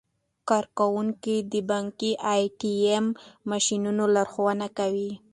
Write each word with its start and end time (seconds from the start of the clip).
کارکوونکي 0.49 1.35
د 1.51 1.53
بانکي 1.69 2.11
ای 2.33 2.43
ټي 2.59 2.73
ایم 2.87 3.05
ماشینونو 3.49 4.03
لارښوونه 4.15 4.67
کوي. 4.77 5.11